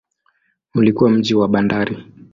[0.75, 2.05] Ulikuwa mji wa bandari.